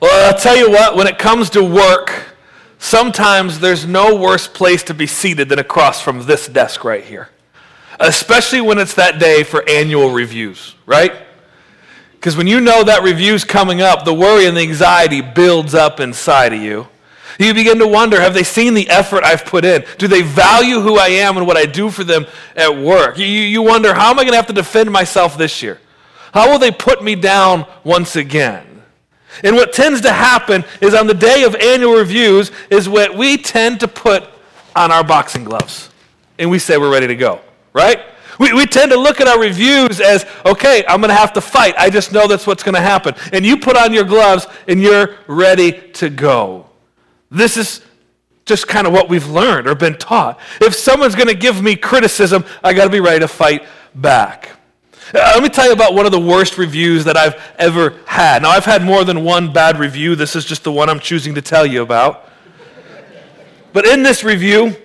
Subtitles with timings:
[0.00, 2.34] Well, I'll tell you what, when it comes to work,
[2.78, 7.28] sometimes there's no worse place to be seated than across from this desk right here.
[7.98, 11.12] Especially when it's that day for annual reviews, right?
[12.12, 16.00] Because when you know that review's coming up, the worry and the anxiety builds up
[16.00, 16.88] inside of you.
[17.38, 19.84] You begin to wonder have they seen the effort I've put in?
[19.98, 22.26] Do they value who I am and what I do for them
[22.56, 23.18] at work?
[23.18, 25.78] You, you wonder how am I going to have to defend myself this year?
[26.32, 28.69] How will they put me down once again?
[29.44, 33.36] And what tends to happen is on the day of annual reviews is what we
[33.36, 34.24] tend to put
[34.76, 35.90] on our boxing gloves.
[36.38, 37.40] And we say we're ready to go,
[37.72, 38.00] right?
[38.38, 41.40] We, we tend to look at our reviews as, okay, I'm going to have to
[41.40, 41.74] fight.
[41.76, 43.14] I just know that's what's going to happen.
[43.32, 46.66] And you put on your gloves and you're ready to go.
[47.30, 47.82] This is
[48.46, 50.40] just kind of what we've learned or been taught.
[50.60, 54.56] If someone's going to give me criticism, I got to be ready to fight back.
[55.12, 58.42] Uh, let me tell you about one of the worst reviews that I've ever had.
[58.42, 60.14] Now, I've had more than one bad review.
[60.14, 62.28] This is just the one I'm choosing to tell you about.
[63.72, 64.76] But in this review,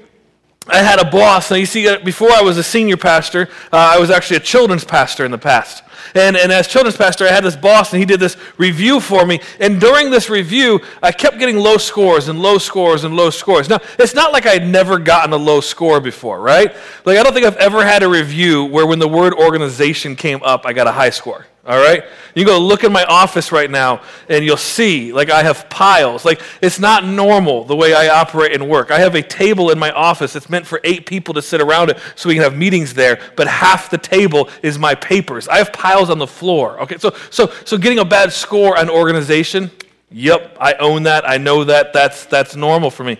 [0.67, 1.51] I had a boss.
[1.51, 4.41] Now, you see, uh, before I was a senior pastor, uh, I was actually a
[4.41, 5.83] children's pastor in the past.
[6.15, 9.25] And, and as children's pastor, I had this boss, and he did this review for
[9.25, 9.41] me.
[9.59, 13.69] And during this review, I kept getting low scores and low scores and low scores.
[13.69, 16.73] Now, it's not like I'd never gotten a low score before, right?
[17.05, 20.41] Like, I don't think I've ever had a review where when the word organization came
[20.41, 21.45] up, I got a high score.
[21.67, 22.03] All right?
[22.35, 26.23] You go look in my office right now and you'll see, like, I have piles.
[26.23, 28.91] Like, it's not normal the way I operate and work.
[28.91, 30.35] I have a table in my office.
[30.35, 33.19] It's meant for eight people to sit around it so we can have meetings there,
[33.35, 35.47] but half the table is my papers.
[35.47, 36.79] I have piles on the floor.
[36.81, 36.99] Okay?
[36.99, 39.71] So, so, so getting a bad score on organization,
[40.11, 41.27] yep, I own that.
[41.27, 41.93] I know that.
[41.93, 43.17] That's, that's normal for me.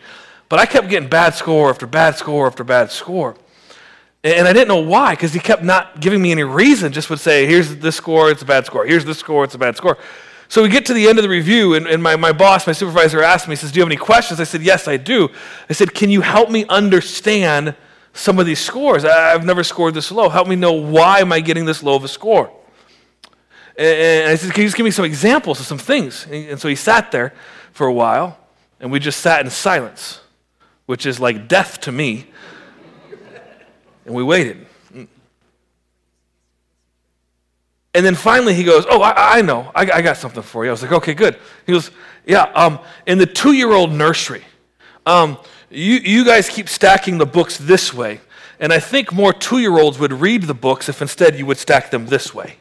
[0.50, 3.36] But I kept getting bad score after bad score after bad score.
[4.26, 7.20] And I didn't know why, because he kept not giving me any reason, just would
[7.20, 8.84] say, here's this score, it's a bad score.
[8.84, 10.00] Here's this score, it's a bad score.
[10.48, 12.74] So we get to the end of the review, and, and my, my boss, my
[12.74, 14.40] supervisor, asked me, he says, Do you have any questions?
[14.40, 15.30] I said, Yes, I do.
[15.70, 17.76] I said, Can you help me understand
[18.14, 19.06] some of these scores?
[19.06, 20.30] I, have never scored this low.
[20.30, 22.52] Help me know why am I getting this low of a score?
[23.78, 26.26] And, and I said, Can you just give me some examples of some things?
[26.26, 27.36] And, and so he sat there
[27.74, 28.40] for a while,
[28.80, 30.22] and we just sat in silence,
[30.88, 32.32] which is like death to me.
[34.06, 34.66] And we waited.
[37.96, 39.72] And then finally he goes, Oh, I, I know.
[39.74, 40.70] I, I, got something for you.
[40.70, 41.40] I was like, Okay, good.
[41.66, 41.92] He goes,
[42.26, 44.44] Yeah, um, in the two year old nursery,
[45.06, 45.38] um,
[45.70, 48.20] you, you guys keep stacking the books this way.
[48.60, 51.58] And I think more two year olds would read the books if instead you would
[51.58, 52.58] stack them this way.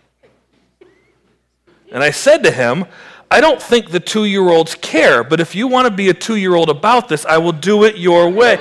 [1.90, 2.86] And I said to him,
[3.30, 6.14] I don't think the two year olds care, but if you want to be a
[6.14, 8.58] two year old about this, I will do it your way.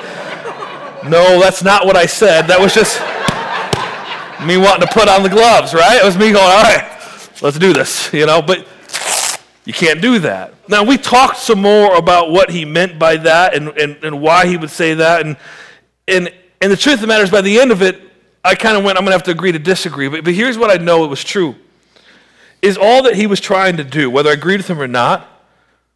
[1.10, 2.44] No, that's not what I said.
[2.44, 3.00] That was just
[4.46, 6.02] me wanting to put on the gloves, right?
[6.02, 7.00] It was me going, all right,
[7.42, 8.68] let's do this, you know, but
[9.66, 10.54] you can't do that.
[10.70, 14.48] Now, we talked some more about what he meant by that and, and, and why
[14.48, 15.26] he would say that.
[15.26, 15.38] And,
[16.08, 18.02] and, and the truth of the matter is, by the end of it,
[18.44, 20.10] I kind of went, I'm going to have to agree to disagree.
[20.10, 21.56] But, but here's what I know it was true
[22.62, 25.28] is all that he was trying to do, whether I agreed with him or not,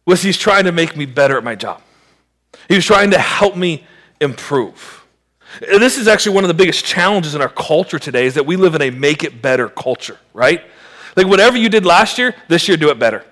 [0.04, 1.80] was he's trying to make me better at my job.
[2.68, 3.86] He was trying to help me
[4.20, 4.97] improve.
[5.60, 8.56] This is actually one of the biggest challenges in our culture today is that we
[8.56, 10.62] live in a make it better culture, right?
[11.16, 13.24] Like whatever you did last year, this year do it better.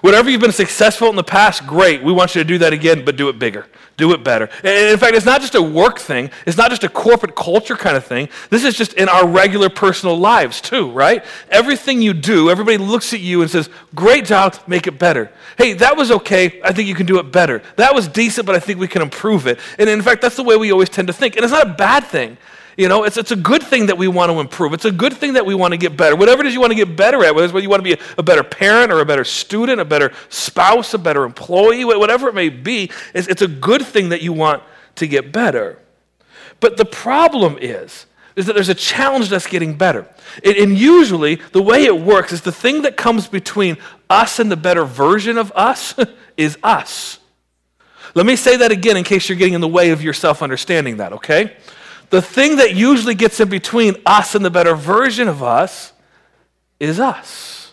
[0.00, 2.02] Whatever you've been successful in the past, great.
[2.02, 3.66] We want you to do that again, but do it bigger.
[3.96, 4.48] Do it better.
[4.64, 7.76] And in fact, it's not just a work thing, it's not just a corporate culture
[7.76, 8.28] kind of thing.
[8.48, 11.24] This is just in our regular personal lives, too, right?
[11.50, 15.30] Everything you do, everybody looks at you and says, Great job, make it better.
[15.58, 16.62] Hey, that was okay.
[16.62, 17.62] I think you can do it better.
[17.76, 19.58] That was decent, but I think we can improve it.
[19.78, 21.36] And in fact, that's the way we always tend to think.
[21.36, 22.38] And it's not a bad thing.
[22.80, 24.72] You know, it's, it's a good thing that we want to improve.
[24.72, 26.16] It's a good thing that we want to get better.
[26.16, 27.98] Whatever it is you want to get better at, whether you want to be a,
[28.16, 32.34] a better parent or a better student, a better spouse, a better employee, whatever it
[32.34, 34.62] may be, it's, it's a good thing that you want
[34.94, 35.78] to get better.
[36.58, 40.06] But the problem is, is that there's a challenge that's getting better.
[40.42, 43.76] And, usually, the way it works is the thing that comes between
[44.08, 45.94] us and the better version of us
[46.38, 47.18] is us.
[48.14, 50.40] Let me say that again in case you're getting in the way of your self
[50.40, 51.58] understanding that, okay?
[52.10, 55.92] The thing that usually gets in between us and the better version of us
[56.78, 57.72] is us.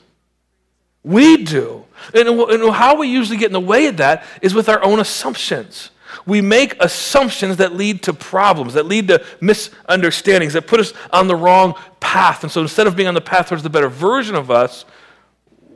[1.03, 1.85] We do.
[2.13, 4.99] And, and how we usually get in the way of that is with our own
[4.99, 5.89] assumptions.
[6.25, 11.27] We make assumptions that lead to problems, that lead to misunderstandings, that put us on
[11.27, 12.43] the wrong path.
[12.43, 14.85] And so instead of being on the path towards the better version of us,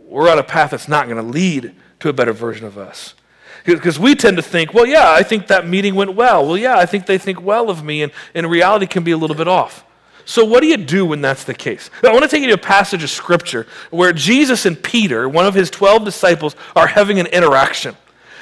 [0.06, 3.14] we're on a path that's not going to lead to a better version of us.
[3.66, 6.46] Because we tend to think, well, yeah, I think that meeting went well.
[6.46, 8.04] Well, yeah, I think they think well of me.
[8.04, 9.86] And, and reality can be a little bit off.
[10.26, 11.90] So, what do you do when that's the case?
[12.04, 15.46] I want to take you to a passage of scripture where Jesus and Peter, one
[15.46, 17.96] of his 12 disciples, are having an interaction.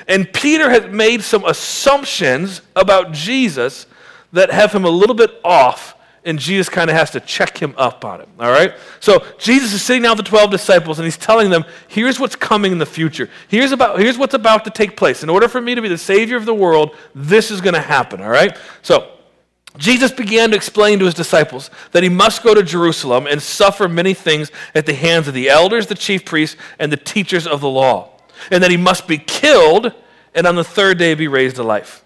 [0.08, 3.86] And Peter has made some assumptions about Jesus
[4.34, 5.96] that have him a little bit off,
[6.30, 8.30] and Jesus kind of has to check him up on it.
[8.40, 8.74] All right?
[9.00, 12.36] So Jesus is sitting down with the 12 disciples, and he's telling them, here's what's
[12.36, 13.30] coming in the future.
[13.48, 15.24] Here's, about, here's what's about to take place.
[15.24, 17.82] In order for me to be the Savior of the world, this is going to
[17.82, 18.22] happen.
[18.22, 18.58] All right?
[18.84, 19.12] So
[19.78, 23.88] Jesus began to explain to his disciples that he must go to Jerusalem and suffer
[23.88, 27.60] many things at the hands of the elders, the chief priests, and the teachers of
[27.60, 28.12] the law,
[28.52, 29.94] and that he must be killed
[30.36, 32.06] and on the third day be raised to life.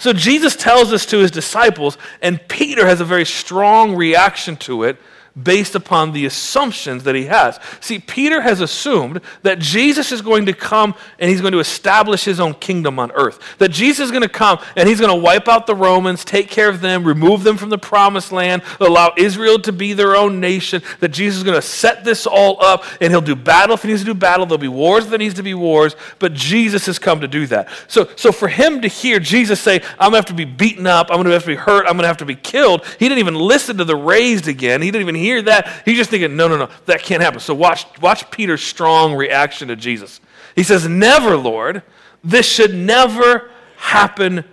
[0.00, 4.84] So Jesus tells this to his disciples, and Peter has a very strong reaction to
[4.84, 4.96] it
[5.40, 7.58] based upon the assumptions that he has.
[7.80, 12.24] See, Peter has assumed that Jesus is going to come and he's going to establish
[12.24, 13.38] his own kingdom on earth.
[13.58, 16.48] That Jesus is going to come and he's going to wipe out the Romans, take
[16.48, 20.40] care of them, remove them from the promised land, allow Israel to be their own
[20.40, 20.82] nation.
[21.00, 23.88] That Jesus is going to set this all up and he'll do battle if he
[23.88, 24.46] needs to do battle.
[24.46, 27.46] There'll be wars if there needs to be wars, but Jesus has come to do
[27.46, 27.68] that.
[27.88, 30.86] So, so for him to hear Jesus say, I'm going to have to be beaten
[30.86, 32.84] up, I'm going to have to be hurt, I'm going to have to be killed,
[32.98, 34.82] he didn't even listen to the raised again.
[34.82, 37.40] He didn't even hear that, he's just thinking, no, no, no, that can't happen.
[37.40, 40.20] So watch, watch Peter's strong reaction to Jesus.
[40.56, 41.82] He says, Never, Lord,
[42.24, 44.44] this should never happen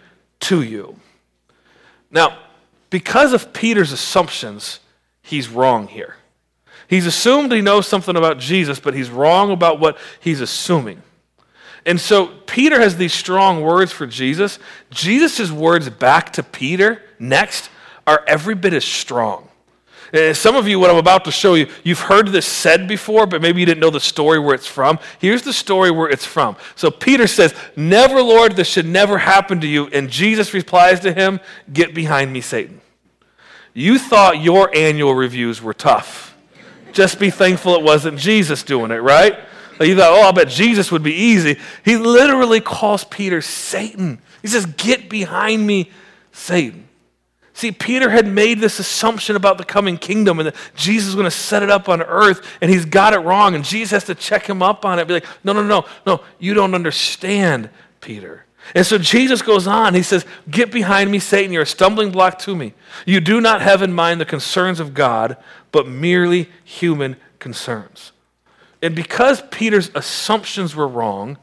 [0.41, 0.99] to you.
[2.11, 2.37] Now,
[2.89, 4.79] because of Peter's assumptions,
[5.21, 6.15] he's wrong here.
[6.87, 11.01] He's assumed he knows something about Jesus, but he's wrong about what he's assuming.
[11.85, 14.59] And so Peter has these strong words for Jesus.
[14.89, 17.69] Jesus' words back to Peter next
[18.05, 19.46] are every bit as strong.
[20.13, 23.25] Uh, some of you, what I'm about to show you, you've heard this said before,
[23.25, 24.99] but maybe you didn't know the story where it's from.
[25.19, 26.55] Here's the story where it's from.
[26.75, 29.87] So Peter says, Never, Lord, this should never happen to you.
[29.87, 31.39] And Jesus replies to him,
[31.71, 32.81] Get behind me, Satan.
[33.73, 36.35] You thought your annual reviews were tough.
[36.93, 39.37] Just be thankful it wasn't Jesus doing it, right?
[39.85, 41.59] you thought, oh, I bet Jesus would be easy.
[41.85, 44.19] He literally calls Peter Satan.
[44.41, 45.91] He says, Get behind me,
[46.31, 46.86] Satan.
[47.57, 51.25] See, Peter had made this assumption about the coming kingdom and that Jesus is going
[51.25, 54.13] to set it up on earth, and he's got it wrong, and Jesus has to
[54.13, 55.07] check him up on it.
[55.07, 58.45] Be like, no, no, no, no, you don't understand, Peter.
[58.75, 59.95] And so Jesus goes on.
[59.95, 61.51] He says, Get behind me, Satan.
[61.51, 62.75] You're a stumbling block to me.
[63.07, 65.35] You do not have in mind the concerns of God,
[65.71, 68.11] but merely human concerns.
[68.83, 71.39] And because Peter's assumptions were wrong,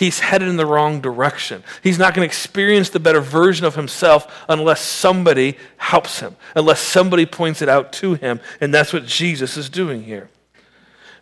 [0.00, 1.62] he's headed in the wrong direction.
[1.82, 6.80] He's not going to experience the better version of himself unless somebody helps him, unless
[6.80, 8.40] somebody points it out to him.
[8.62, 10.30] And that's what Jesus is doing here.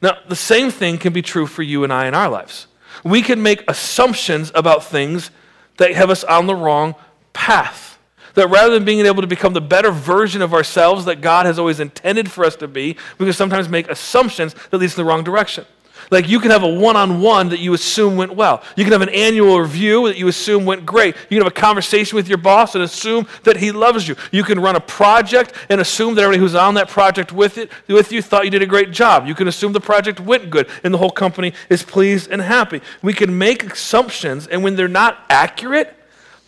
[0.01, 2.69] Now, the same thing can be true for you and I in our lives.
[3.03, 5.33] We can make assumptions about things
[5.79, 6.95] that have us on the wrong
[7.33, 7.99] path.
[8.35, 11.59] That rather than being able to become the better version of ourselves that God has
[11.59, 15.11] always intended for us to be, we can sometimes make assumptions that leads in the
[15.11, 15.67] wrong direction.
[16.11, 18.63] Like you can have a one on one that you assume went well.
[18.77, 21.15] You can have an annual review that you assume went great.
[21.29, 24.17] You can have a conversation with your boss and assume that he loves you.
[24.33, 27.71] You can run a project and assume that everybody who's on that project with it
[27.89, 29.27] with you thought you did a great job.
[29.27, 32.81] You can assume the project went good and the whole company is pleased and happy.
[33.03, 35.95] We can make assumptions and when they're not accurate,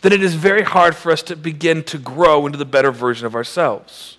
[0.01, 3.27] then it is very hard for us to begin to grow into the better version
[3.27, 4.17] of ourselves.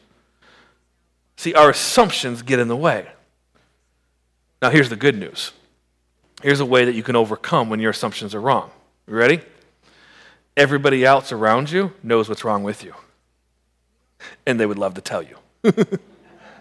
[1.36, 3.08] See, our assumptions get in the way.
[4.62, 5.50] Now, here's the good news.
[6.40, 8.70] Here's a way that you can overcome when your assumptions are wrong.
[9.08, 9.40] You ready?
[10.56, 12.94] Everybody else around you knows what's wrong with you.
[14.46, 15.36] And they would love to tell you.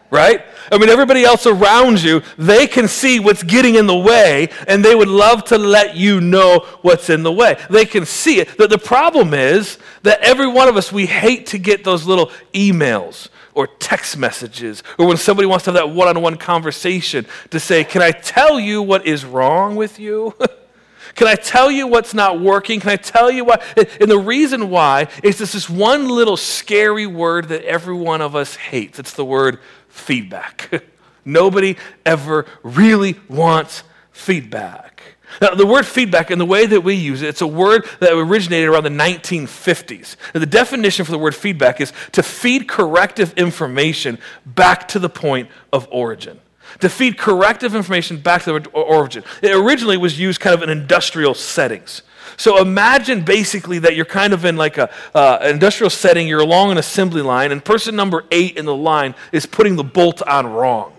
[0.09, 0.43] right?
[0.71, 4.83] I mean, everybody else around you, they can see what's getting in the way, and
[4.83, 7.57] they would love to let you know what's in the way.
[7.69, 8.57] They can see it.
[8.57, 12.31] The, the problem is that every one of us, we hate to get those little
[12.53, 13.29] emails
[13.61, 17.59] or text messages, or when somebody wants to have that one on one conversation to
[17.59, 20.33] say, Can I tell you what is wrong with you?
[21.15, 22.79] Can I tell you what's not working?
[22.79, 23.61] Can I tell you why?
[23.99, 28.35] And the reason why is this this one little scary word that every one of
[28.35, 28.97] us hates.
[28.97, 30.83] It's the word feedback.
[31.25, 34.90] Nobody ever really wants feedback.
[35.39, 38.13] Now, the word feedback and the way that we use it, it's a word that
[38.13, 40.15] originated around the 1950s.
[40.33, 45.09] And the definition for the word feedback is to feed corrective information back to the
[45.09, 46.39] point of origin.
[46.79, 49.23] To feed corrective information back to the origin.
[49.41, 52.01] It originally was used kind of in industrial settings.
[52.37, 56.39] So imagine basically that you're kind of in like a, uh, an industrial setting, you're
[56.39, 60.21] along an assembly line, and person number eight in the line is putting the bolt
[60.23, 60.93] on wrong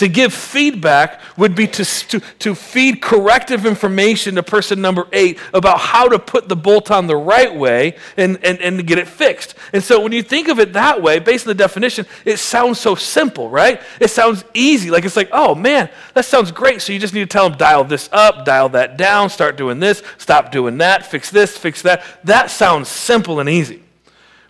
[0.00, 5.38] To give feedback would be to, to, to feed corrective information to person number eight
[5.52, 9.06] about how to put the bolt on the right way and, and, and get it
[9.06, 9.56] fixed.
[9.74, 12.80] And so when you think of it that way, based on the definition, it sounds
[12.80, 13.82] so simple, right?
[14.00, 14.90] It sounds easy.
[14.90, 16.80] Like it's like, oh man, that sounds great.
[16.80, 19.80] So you just need to tell them, dial this up, dial that down, start doing
[19.80, 22.02] this, stop doing that, fix this, fix that.
[22.24, 23.82] That sounds simple and easy.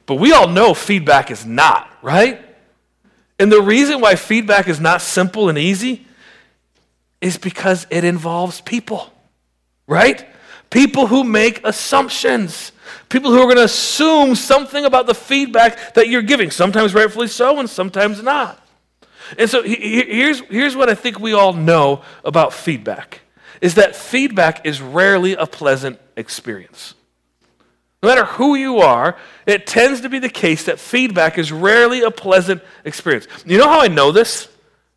[0.06, 2.40] But we all know feedback is not, right?
[3.40, 6.06] And the reason why feedback is not simple and easy
[7.22, 9.10] is because it involves people,
[9.86, 10.26] right?
[10.68, 12.72] People who make assumptions.
[13.08, 17.28] People who are going to assume something about the feedback that you're giving, sometimes rightfully
[17.28, 18.62] so and sometimes not.
[19.38, 23.20] And so here's, here's what I think we all know about feedback
[23.62, 26.94] is that feedback is rarely a pleasant experience.
[28.02, 29.16] No matter who you are,
[29.46, 33.26] it tends to be the case that feedback is rarely a pleasant experience.
[33.44, 34.48] You know how I know this?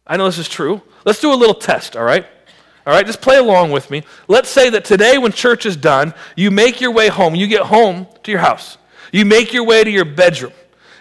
[0.08, 0.82] I know this is true.
[1.06, 2.26] Let's do a little test, all right?
[2.86, 4.04] All right, just play along with me.
[4.28, 7.36] Let's say that today, when church is done, you make your way home.
[7.36, 8.78] You get home to your house.
[9.12, 10.54] You make your way to your bedroom,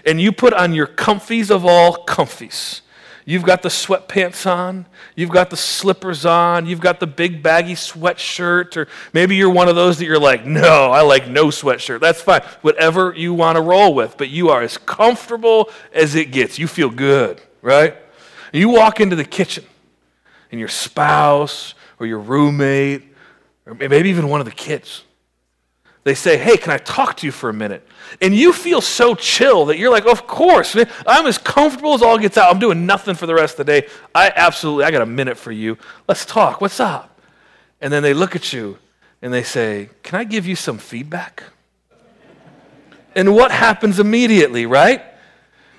[0.04, 2.82] and you put on your comfies of all comfies.
[3.24, 4.86] You've got the sweatpants on.
[5.14, 6.66] You've got the slippers on.
[6.66, 8.76] You've got the big baggy sweatshirt.
[8.76, 12.00] Or maybe you're one of those that you're like, no, I like no sweatshirt.
[12.00, 12.42] That's fine.
[12.62, 14.16] Whatever you want to roll with.
[14.18, 16.58] But you are as comfortable as it gets.
[16.58, 17.96] You feel good, right?
[18.52, 19.64] You walk into the kitchen,
[20.50, 23.14] and your spouse or your roommate,
[23.64, 25.04] or maybe even one of the kids,
[26.04, 27.86] they say, Hey, can I talk to you for a minute?
[28.20, 32.02] And you feel so chill that you're like, Of course, man, I'm as comfortable as
[32.02, 32.52] all gets out.
[32.52, 33.88] I'm doing nothing for the rest of the day.
[34.14, 35.78] I absolutely, I got a minute for you.
[36.08, 36.60] Let's talk.
[36.60, 37.20] What's up?
[37.80, 38.78] And then they look at you
[39.20, 41.44] and they say, Can I give you some feedback?
[43.14, 45.04] And what happens immediately, right?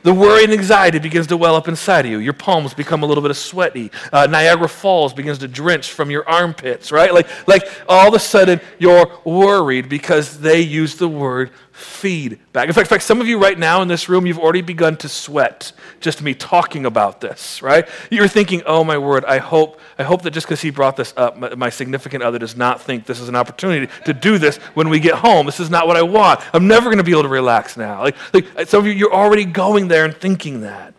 [0.03, 2.19] The worry and anxiety begins to well up inside of you.
[2.19, 3.89] Your palms become a little bit of sweaty.
[4.11, 7.13] Uh, Niagara Falls begins to drench from your armpits, right?
[7.13, 12.67] Like, like all of a sudden you're worried because they use the word feedback.
[12.67, 14.95] In fact, in fact, some of you right now in this room, you've already begun
[14.97, 17.87] to sweat just me talking about this, right?
[18.11, 21.15] You're thinking, oh my word, I hope, I hope that just because he brought this
[21.17, 24.57] up, my, my, significant other does not think this is an opportunity to do this
[24.75, 25.47] when we get home.
[25.47, 26.41] This is not what I want.
[26.53, 28.01] I'm never going to be able to relax now.
[28.03, 30.93] Like, like uh, some of you, you're already going there and thinking that.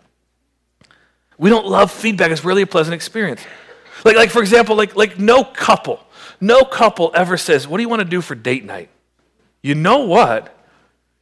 [1.38, 2.32] We don't love feedback.
[2.32, 3.40] It's really a pleasant experience.
[4.04, 6.00] Like, like for example, like, like no couple,
[6.40, 8.90] no couple ever says, what do you want to do for date night?
[9.62, 10.50] You know what?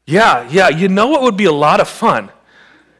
[0.06, 0.68] Yeah, yeah.
[0.68, 2.30] You know what would be a lot of fun?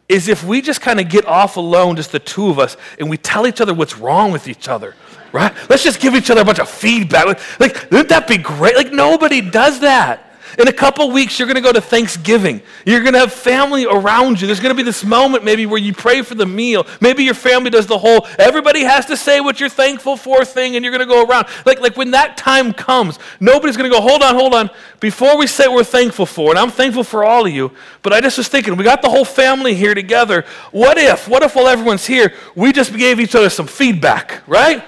[0.09, 3.09] Is if we just kind of get off alone, just the two of us, and
[3.09, 4.94] we tell each other what's wrong with each other,
[5.32, 5.54] right?
[5.71, 7.26] Let's just give each other a bunch of feedback.
[7.59, 8.76] Like, wouldn't that be great?
[8.76, 10.31] Like, nobody does that.
[10.59, 12.61] In a couple weeks, you're going to go to Thanksgiving.
[12.85, 14.47] You're going to have family around you.
[14.47, 16.87] There's going to be this moment maybe where you pray for the meal.
[17.00, 20.76] Maybe your family does the whole everybody has to say what you're thankful for thing,
[20.76, 21.47] and you're going to go around.
[21.64, 24.71] Like, like when that time comes, nobody's going to go, hold on, hold on.
[25.00, 28.21] Before we say we're thankful for, and I'm thankful for all of you, but I
[28.21, 30.44] just was thinking, we got the whole family here together.
[30.71, 34.85] What if, what if while everyone's here, we just gave each other some feedback, right?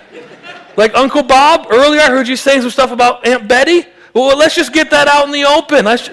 [0.76, 3.86] Like Uncle Bob, earlier I heard you saying some stuff about Aunt Betty.
[4.14, 5.84] Well, let's just get that out in the open.
[5.84, 6.08] Let's,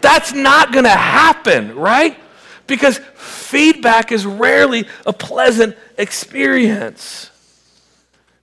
[0.00, 2.18] that's not going to happen, right?
[2.66, 7.30] Because feedback is rarely a pleasant experience.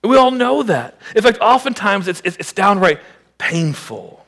[0.02, 0.98] We all know that.
[1.16, 3.00] In fact, oftentimes it's, it's, it's downright
[3.36, 4.24] painful.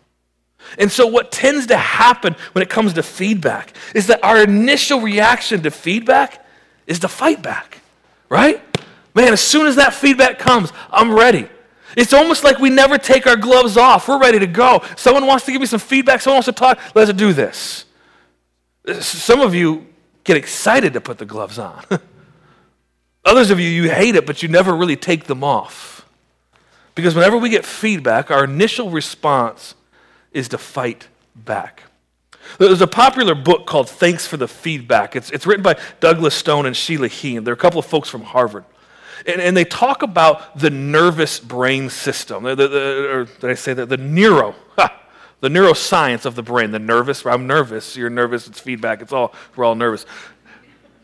[0.79, 5.01] And so, what tends to happen when it comes to feedback is that our initial
[5.01, 6.45] reaction to feedback
[6.89, 7.79] is to fight back,
[8.29, 8.61] right?
[9.15, 11.49] Man, as soon as that feedback comes, I'm ready.
[11.97, 14.07] It's almost like we never take our gloves off.
[14.07, 14.85] We're ready to go.
[14.97, 17.87] Someone wants to give me some feedback, someone wants to talk, let's do this.
[19.01, 19.87] Some of you
[20.23, 21.83] get excited to put the gloves on.
[23.25, 26.07] Others of you, you hate it, but you never really take them off.
[26.95, 29.75] Because whenever we get feedback, our initial response
[30.33, 31.83] is to fight back.
[32.59, 35.17] There's a popular book called Thanks for the Feedback.
[35.17, 37.43] It's, it's written by Douglas Stone and Sheila Heen.
[37.43, 38.65] They're a couple of folks from Harvard.
[39.25, 43.55] And, and they talk about the nervous brain system, the, the, the, or did I
[43.55, 43.89] say that?
[43.89, 45.01] The neuro, ha,
[45.41, 47.25] the neuroscience of the brain, the nervous.
[47.25, 50.05] I'm nervous, you're nervous, it's feedback, it's all, we're all nervous.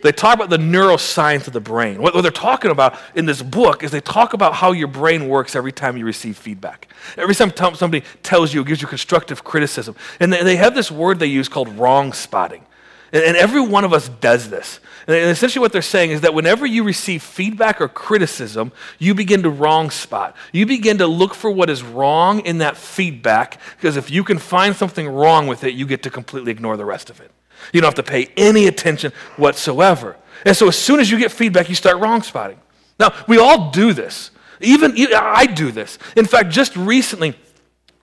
[0.02, 2.02] They talk about the neuroscience of the brain.
[2.02, 5.28] What, what they're talking about in this book is they talk about how your brain
[5.28, 6.88] works every time you receive feedback.
[7.16, 9.94] Every time somebody tells you, gives you constructive criticism.
[10.18, 12.66] And they, they have this word they use called wrong spotting.
[13.12, 14.80] And, every one of us does this.
[15.06, 19.42] And essentially, what they're saying is that whenever you receive feedback or criticism, you begin
[19.42, 20.34] to wrong spot.
[20.52, 24.38] You begin to look for what is wrong in that feedback, because if you can
[24.38, 27.30] find something wrong with it, you get to completely ignore the rest of it.
[27.72, 30.16] You don't have to pay any attention whatsoever.
[30.44, 32.58] And so, as soon as you get feedback, you start wrong spotting.
[32.98, 34.30] Now, we all do this.
[34.60, 35.98] Even I do this.
[36.16, 37.34] In fact, just recently,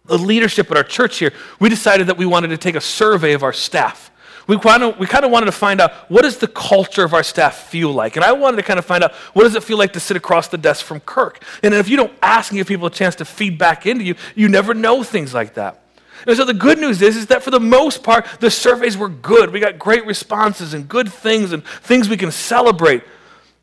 [0.06, 3.34] the leadership at our church here, we decided that we wanted to take a survey
[3.34, 4.12] of our staff.
[4.50, 7.14] We kind, of, we kind of wanted to find out what does the culture of
[7.14, 8.16] our staff feel like?
[8.16, 10.18] And I wanted to kind of find out what does it feel like to sit
[10.18, 11.44] across the desk from Kirk?
[11.62, 14.16] And if you don't ask and give people a chance to feed back into you,
[14.34, 15.84] you never know things like that.
[16.26, 19.08] And so the good news is, is that for the most part, the surveys were
[19.08, 19.52] good.
[19.52, 23.04] We got great responses and good things and things we can celebrate.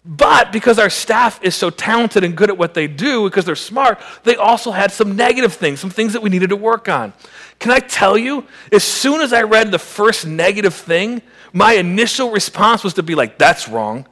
[0.08, 3.56] But because our staff is so talented and good at what they do, because they're
[3.56, 7.12] smart, they also had some negative things, some things that we needed to work on.
[7.58, 11.22] Can I tell you, as soon as I read the first negative thing,
[11.52, 14.06] my initial response was to be like, that's wrong.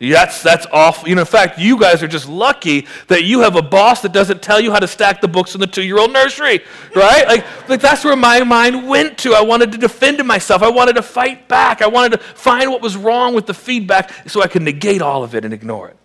[0.00, 1.08] That's, that's awful.
[1.08, 4.12] You know, in fact, you guys are just lucky that you have a boss that
[4.12, 6.60] doesn't tell you how to stack the books in the two year old nursery,
[6.94, 7.26] right?
[7.26, 9.34] Like, like, that's where my mind went to.
[9.34, 10.62] I wanted to defend myself.
[10.62, 11.82] I wanted to fight back.
[11.82, 15.24] I wanted to find what was wrong with the feedback so I could negate all
[15.24, 15.96] of it and ignore it.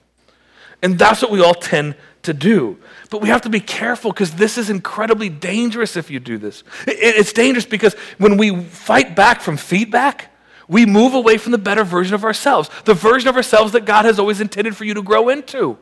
[0.81, 2.79] And that's what we all tend to do.
[3.11, 6.63] But we have to be careful because this is incredibly dangerous if you do this.
[6.87, 10.32] It's dangerous because when we fight back from feedback,
[10.67, 14.05] we move away from the better version of ourselves, the version of ourselves that God
[14.05, 15.77] has always intended for you to grow into.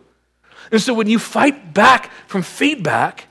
[0.71, 3.27] And so when you fight back from feedback,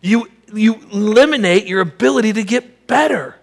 [0.00, 3.36] you, you eliminate your ability to get better,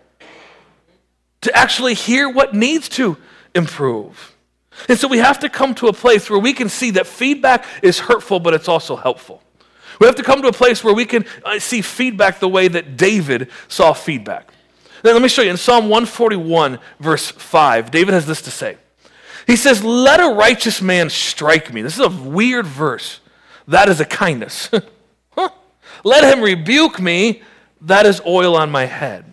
[1.42, 3.18] to actually hear what needs to
[3.56, 4.36] improve.
[4.90, 7.66] And so we have to come to a place where we can see that feedback
[7.82, 9.42] is hurtful, but it's also helpful.
[10.00, 12.68] We have to come to a place where we can uh, see feedback the way
[12.68, 14.54] that David saw feedback.
[15.04, 15.52] Now, let me show you.
[15.52, 18.78] In Psalm 141, verse 5, David has this to say.
[19.46, 21.82] He says, Let a righteous man strike me.
[21.82, 23.22] This is a weird verse.
[23.68, 24.70] That is a kindness.
[25.32, 25.50] huh?
[26.04, 27.42] Let him rebuke me.
[27.82, 29.26] That is oil on my head.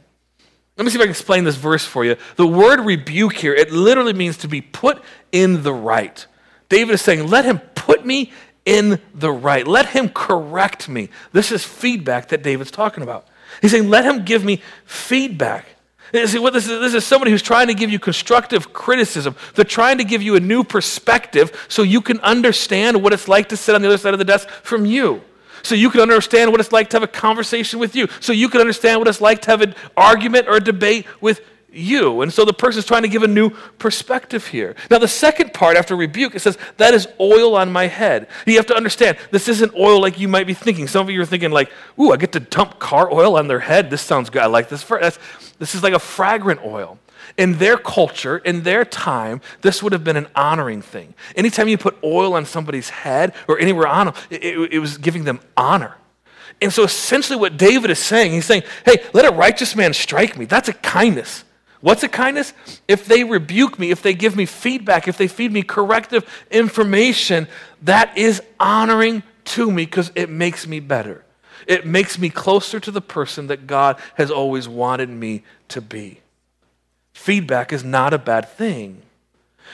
[0.76, 2.16] Let me see if I can explain this verse for you.
[2.36, 6.26] The word rebuke here, it literally means to be put in the right.
[6.68, 8.32] David is saying, Let him put me
[8.64, 9.66] in the right.
[9.66, 11.10] Let him correct me.
[11.32, 13.26] This is feedback that David's talking about.
[13.62, 15.66] He's saying, let him give me feedback.
[16.12, 19.34] See, what this is, this is somebody who's trying to give you constructive criticism.
[19.54, 23.48] They're trying to give you a new perspective so you can understand what it's like
[23.48, 25.22] to sit on the other side of the desk from you.
[25.64, 28.06] So you can understand what it's like to have a conversation with you.
[28.20, 31.40] So you can understand what it's like to have an argument or a debate with
[31.76, 32.22] you.
[32.22, 34.74] And so the person is trying to give a new perspective here.
[34.90, 38.28] Now, the second part after rebuke, it says, That is oil on my head.
[38.46, 40.88] You have to understand, this isn't oil like you might be thinking.
[40.88, 43.60] Some of you are thinking, like, Ooh, I get to dump car oil on their
[43.60, 43.90] head.
[43.90, 44.42] This sounds good.
[44.42, 44.84] I like this.
[45.58, 46.98] This is like a fragrant oil.
[47.36, 51.14] In their culture, in their time, this would have been an honoring thing.
[51.34, 54.98] Anytime you put oil on somebody's head or anywhere on them, it, it, it was
[54.98, 55.96] giving them honor.
[56.62, 60.38] And so essentially, what David is saying, he's saying, Hey, let a righteous man strike
[60.38, 60.44] me.
[60.44, 61.44] That's a kindness.
[61.84, 62.54] What's a kindness?
[62.88, 67.46] If they rebuke me, if they give me feedback, if they feed me corrective information,
[67.82, 71.26] that is honoring to me because it makes me better.
[71.66, 76.20] It makes me closer to the person that God has always wanted me to be.
[77.12, 79.02] Feedback is not a bad thing.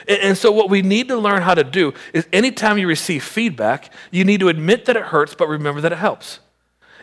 [0.09, 3.93] And, so, what we need to learn how to do is anytime you receive feedback,
[4.11, 6.41] you need to admit that it hurts, but remember that it helps.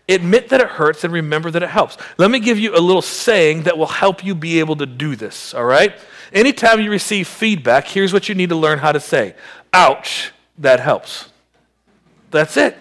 [0.10, 1.98] Admit that it hurts and remember that it helps.
[2.17, 5.15] Let me give you a little saying that will help you be able to do
[5.15, 5.93] this, all right?
[6.32, 9.36] Anytime you receive feedback, here's what you need to learn how to say
[9.74, 11.30] Ouch, that helps.
[12.32, 12.78] That's it.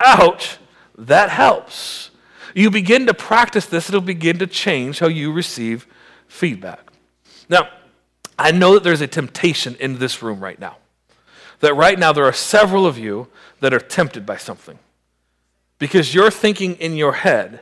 [0.00, 0.58] Ouch,
[0.98, 2.10] that helps.
[2.54, 5.86] You begin to practice this, it'll begin to change how you receive
[6.28, 6.90] feedback.
[7.48, 7.68] Now,
[8.38, 10.76] I know that there's a temptation in this room right now.
[11.60, 13.28] That right now there are several of you
[13.60, 14.78] that are tempted by something.
[15.78, 17.60] Because you're thinking in your head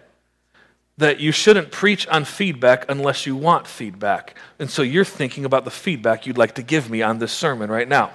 [0.97, 4.37] that you shouldn't preach on feedback unless you want feedback.
[4.59, 7.71] And so you're thinking about the feedback you'd like to give me on this sermon
[7.71, 8.13] right now.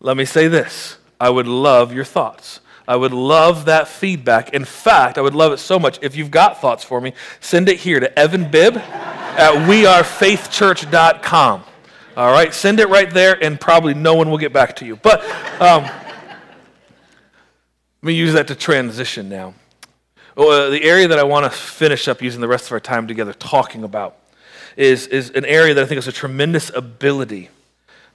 [0.00, 2.60] Let me say this I would love your thoughts.
[2.86, 4.52] I would love that feedback.
[4.52, 5.98] In fact, I would love it so much.
[6.02, 11.64] If you've got thoughts for me, send it here to Evan Bibb at wearefaithchurch.com.
[12.16, 14.96] All right, send it right there, and probably no one will get back to you.
[14.96, 15.24] But
[15.60, 15.88] um,
[18.04, 19.54] let me use that to transition now.
[20.36, 23.06] Well, the area that I want to finish up using the rest of our time
[23.06, 24.18] together talking about
[24.76, 27.48] is, is an area that I think has a tremendous ability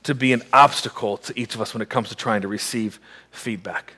[0.03, 2.99] to be an obstacle to each of us when it comes to trying to receive
[3.31, 3.93] feedback.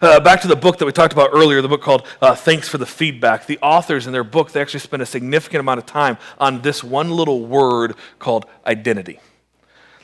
[0.00, 2.66] Uh, back to the book that we talked about earlier, the book called uh, Thanks
[2.66, 3.44] for the Feedback.
[3.44, 6.82] The authors in their book, they actually spend a significant amount of time on this
[6.82, 9.20] one little word called identity.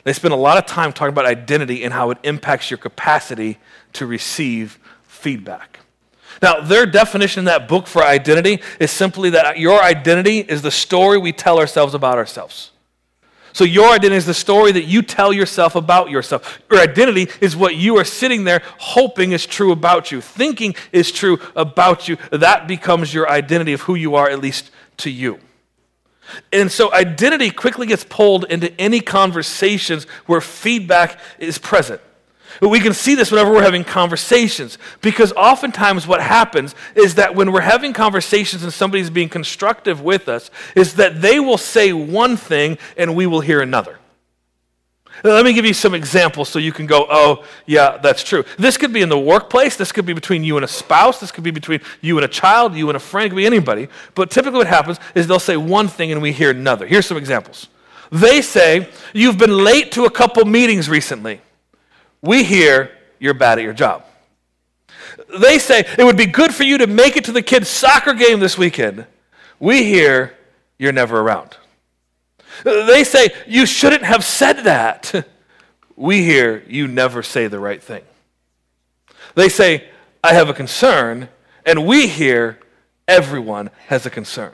[0.03, 3.57] They spend a lot of time talking about identity and how it impacts your capacity
[3.93, 4.77] to receive
[5.21, 5.79] feedback.
[6.41, 10.71] Now, their definition in that book for identity is simply that your identity is the
[10.71, 12.71] story we tell ourselves about ourselves.
[13.53, 16.61] So, your identity is the story that you tell yourself about yourself.
[16.71, 21.11] Your identity is what you are sitting there hoping is true about you, thinking is
[21.11, 22.17] true about you.
[22.31, 25.39] That becomes your identity of who you are, at least to you.
[26.53, 32.01] And so, identity quickly gets pulled into any conversations where feedback is present.
[32.59, 37.35] But we can see this whenever we're having conversations because oftentimes what happens is that
[37.35, 41.93] when we're having conversations and somebody's being constructive with us, is that they will say
[41.93, 43.97] one thing and we will hear another.
[45.23, 48.43] Let me give you some examples so you can go, oh, yeah, that's true.
[48.57, 49.75] This could be in the workplace.
[49.75, 51.19] This could be between you and a spouse.
[51.19, 53.27] This could be between you and a child, you and a friend.
[53.27, 53.87] It could be anybody.
[54.15, 56.87] But typically, what happens is they'll say one thing and we hear another.
[56.87, 57.67] Here's some examples.
[58.11, 61.41] They say, You've been late to a couple meetings recently.
[62.21, 64.05] We hear you're bad at your job.
[65.39, 68.13] They say it would be good for you to make it to the kids' soccer
[68.13, 69.05] game this weekend.
[69.59, 70.35] We hear
[70.77, 71.57] you're never around.
[72.63, 75.27] They say you shouldn't have said that.
[75.97, 78.01] We hear you never say the right thing.
[79.35, 79.87] They say,
[80.23, 81.29] I have a concern,
[81.63, 82.59] and we hear
[83.07, 84.53] everyone has a concern.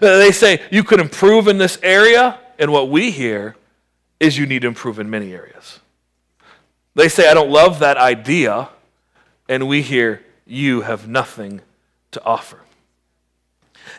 [0.00, 3.56] They say you could improve in this area, and what we hear
[4.18, 5.79] is you need to improve in many areas.
[6.94, 8.68] They say, I don't love that idea.
[9.48, 11.60] And we hear, You have nothing
[12.12, 12.60] to offer.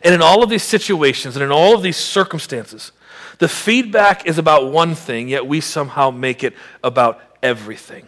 [0.04, 2.92] And in all of these situations and in all of these circumstances,
[3.40, 8.08] the feedback is about one thing, yet we somehow make it about everything.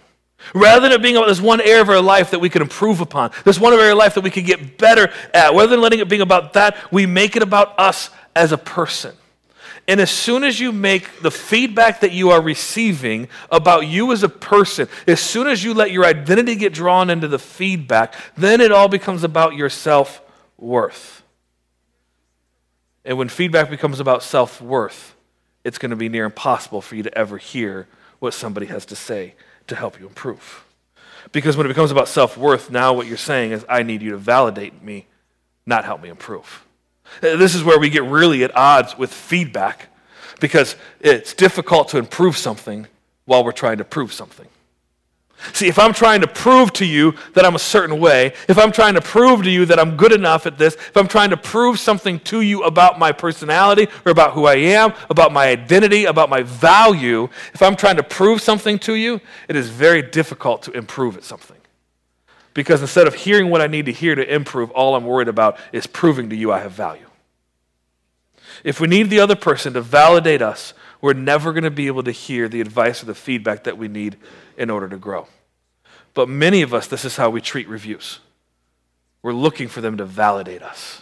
[0.54, 3.02] Rather than it being about this one area of our life that we could improve
[3.02, 5.82] upon, this one area of our life that we could get better at, rather than
[5.82, 9.16] letting it be about that, we make it about us as a person.
[9.88, 14.24] And as soon as you make the feedback that you are receiving about you as
[14.24, 18.62] a person, as soon as you let your identity get drawn into the feedback, then
[18.62, 20.22] it all becomes about your self
[20.58, 21.24] worth.
[23.04, 25.16] And when feedback becomes about self worth,
[25.66, 27.88] it's going to be near impossible for you to ever hear
[28.20, 29.36] what somebody has to say
[29.68, 30.64] to help you improve.
[31.34, 34.12] Because when it becomes about self worth, now what you're saying is, I need you
[34.12, 35.08] to validate me,
[35.66, 36.66] not help me improve.
[37.22, 39.90] Uh, this is where we get really at odds with feedback
[40.40, 42.88] because it's difficult to improve something
[43.26, 44.48] while we're trying to prove something.
[45.52, 48.72] See, if I'm trying to prove to you that I'm a certain way, if I'm
[48.72, 51.38] trying to prove to you that I'm good enough at this, if I'm trying to
[51.38, 56.06] prove something to you about my personality or about who I am, about my identity,
[56.06, 60.62] about my value, if I'm trying to prove something to you, it is very difficult
[60.64, 61.58] to improve at something.
[62.54, 65.58] Because instead of hearing what I need to hear to improve, all I'm worried about
[65.72, 67.08] is proving to you I have value.
[68.64, 72.04] If we need the other person to validate us, we're never going to be able
[72.04, 74.18] to hear the advice or the feedback that we need
[74.58, 75.28] in order to grow.
[76.14, 78.20] But many of us, this is how we treat reviews.
[79.22, 81.02] We're looking for them to validate us.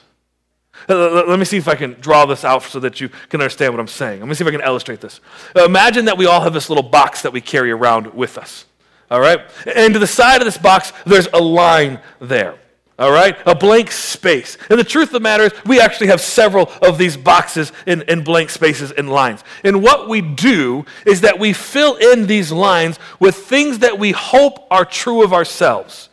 [0.88, 3.80] Let me see if I can draw this out so that you can understand what
[3.80, 4.20] I'm saying.
[4.22, 5.20] Let me see if I can illustrate this.
[5.56, 8.66] Imagine that we all have this little box that we carry around with us.
[9.12, 9.42] All right?
[9.76, 12.58] And to the side of this box, there's a line there.
[12.98, 13.38] All right?
[13.46, 14.58] A blank space.
[14.70, 18.04] And the truth of the matter is, we actually have several of these boxes in,
[18.04, 19.44] in blank spaces and lines.
[19.66, 24.12] And what we do is that we fill in these lines with things that we
[24.12, 26.08] hope are true of ourselves,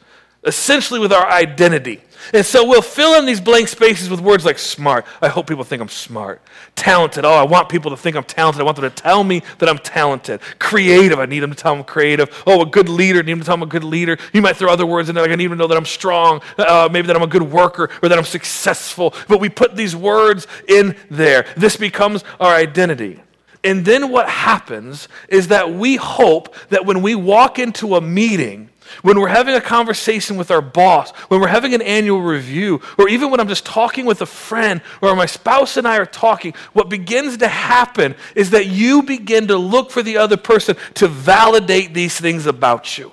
[0.44, 2.02] essentially with our identity.
[2.32, 5.06] And so we'll fill in these blank spaces with words like smart.
[5.22, 6.40] I hope people think I'm smart.
[6.74, 7.24] Talented.
[7.24, 8.60] Oh, I want people to think I'm talented.
[8.60, 10.40] I want them to tell me that I'm talented.
[10.58, 11.18] Creative.
[11.18, 12.42] I need them to tell them I'm creative.
[12.46, 13.20] Oh, a good leader.
[13.20, 14.18] I need them to tell them I'm a good leader.
[14.32, 15.84] You might throw other words in there like I need them to know that I'm
[15.84, 16.40] strong.
[16.56, 19.14] Uh, maybe that I'm a good worker or that I'm successful.
[19.28, 21.46] But we put these words in there.
[21.56, 23.22] This becomes our identity.
[23.64, 28.67] And then what happens is that we hope that when we walk into a meeting,
[29.02, 33.08] when we're having a conversation with our boss, when we're having an annual review, or
[33.08, 36.54] even when I'm just talking with a friend, or my spouse and I are talking,
[36.72, 41.08] what begins to happen is that you begin to look for the other person to
[41.08, 43.12] validate these things about you.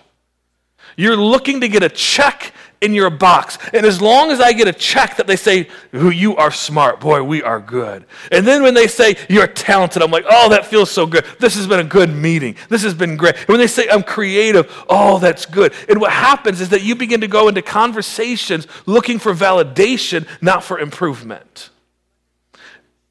[0.98, 2.54] You're looking to get a check
[2.86, 3.58] in your box.
[3.74, 7.00] And as long as I get a check that they say, Who you are smart,
[7.00, 8.06] boy, we are good.
[8.32, 11.26] And then when they say you're talented, I'm like, oh, that feels so good.
[11.40, 12.56] This has been a good meeting.
[12.70, 13.36] This has been great.
[13.36, 15.74] And when they say I'm creative, oh, that's good.
[15.90, 20.64] And what happens is that you begin to go into conversations looking for validation, not
[20.64, 21.72] for improvement.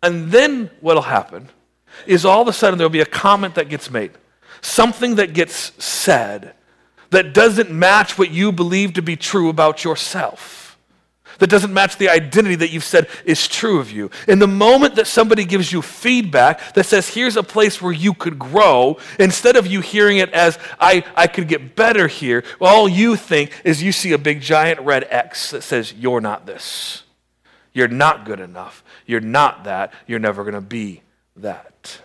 [0.03, 1.49] And then what'll happen
[2.07, 4.13] is all of a sudden there'll be a comment that gets made,
[4.61, 6.55] something that gets said
[7.11, 10.79] that doesn't match what you believe to be true about yourself,
[11.39, 14.11] that doesn't match the identity that you've said is true of you.
[14.29, 18.15] In the moment that somebody gives you feedback that says, here's a place where you
[18.15, 22.89] could grow, instead of you hearing it as, I, I could get better here, all
[22.89, 27.03] you think is you see a big giant red X that says, you're not this.
[27.73, 28.85] You're not good enough.
[29.05, 29.93] You're not that.
[30.07, 31.03] You're never going to be
[31.37, 32.01] that.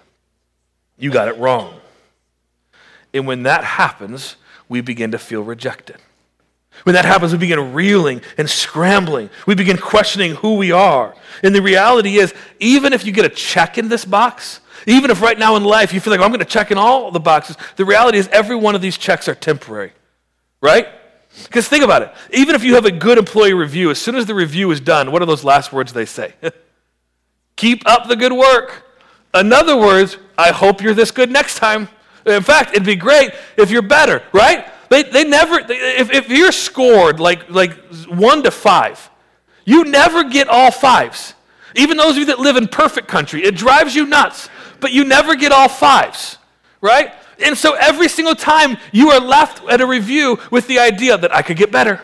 [0.98, 1.76] You got it wrong.
[3.14, 4.36] And when that happens,
[4.70, 5.98] we begin to feel rejected.
[6.84, 9.30] When that happens, we begin reeling and scrambling.
[9.46, 11.14] We begin questioning who we are.
[11.44, 15.22] And the reality is, even if you get a check in this box, even if
[15.22, 17.20] right now in life you feel like, oh, I'm going to check in all the
[17.20, 19.92] boxes, the reality is every one of these checks are temporary,
[20.62, 20.88] right?
[21.44, 22.14] Because think about it.
[22.32, 25.12] Even if you have a good employee review, as soon as the review is done,
[25.12, 26.34] what are those last words they say?
[27.56, 28.86] Keep up the good work.
[29.34, 31.90] In other words, I hope you're this good next time.
[32.26, 34.68] In fact, it'd be great if you're better, right?
[34.90, 37.74] They, they never, if, if you're scored like, like
[38.08, 39.10] one to five,
[39.66, 41.36] you never get all fives.
[41.76, 45.06] Even those of you that live in perfect country, it drives you nuts, but you
[45.06, 46.38] never get all fives,
[46.82, 47.14] right?
[47.44, 51.34] And so every single time you are left at a review with the idea that
[51.34, 52.02] I could get better,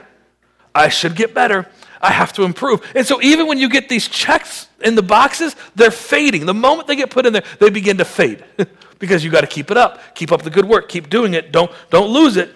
[0.73, 1.67] I should get better,
[2.01, 2.85] I have to improve.
[2.95, 6.45] And so even when you get these checks in the boxes, they're fading.
[6.45, 8.43] The moment they get put in there, they begin to fade
[8.99, 9.99] because you got to keep it up.
[10.15, 10.89] Keep up the good work.
[10.89, 11.51] Keep doing it.
[11.51, 12.53] Don't, don't lose it.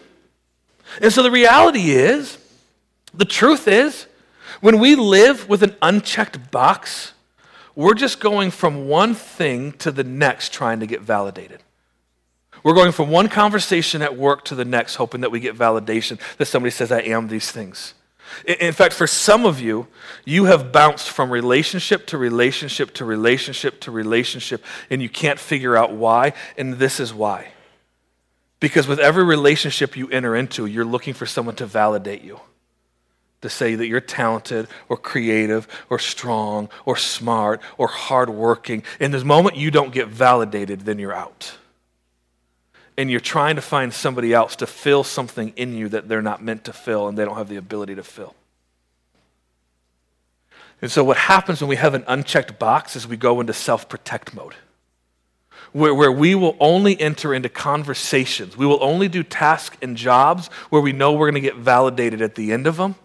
[1.01, 2.37] And so the reality is,
[3.13, 4.07] the truth is,
[4.61, 7.13] when we live with an unchecked box,
[7.75, 11.63] we're just going from one thing to the next trying to get validated.
[12.63, 16.19] We're going from one conversation at work to the next, hoping that we get validation
[16.37, 17.93] that somebody says, I am these things.
[18.45, 19.87] In fact, for some of you,
[20.25, 25.75] you have bounced from relationship to relationship to relationship to relationship, and you can't figure
[25.75, 27.49] out why, and this is why.
[28.59, 32.39] Because with every relationship you enter into, you're looking for someone to validate you,
[33.41, 38.83] to say that you're talented or creative or strong or smart or hardworking.
[38.99, 41.58] In this moment you don't get validated, then you're out.
[42.99, 46.43] And you're trying to find somebody else to fill something in you that they're not
[46.43, 48.35] meant to fill and they don't have the ability to fill.
[50.81, 53.87] And so, what happens when we have an unchecked box is we go into self
[53.87, 54.55] protect mode
[55.71, 58.57] where, where we will only enter into conversations.
[58.57, 62.21] We will only do tasks and jobs where we know we're going to get validated
[62.21, 62.95] at the end of them.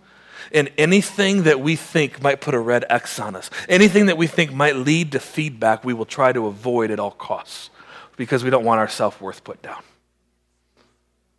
[0.50, 4.26] And anything that we think might put a red X on us, anything that we
[4.26, 7.70] think might lead to feedback, we will try to avoid at all costs
[8.16, 9.82] because we don't want our self worth put down.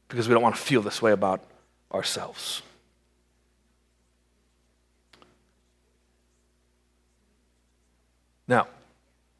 [0.08, 1.44] Because we don't want to feel this way about
[1.94, 2.62] ourselves.
[8.48, 8.68] Now,